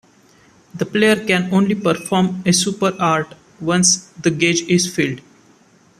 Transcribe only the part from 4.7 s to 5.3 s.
filled.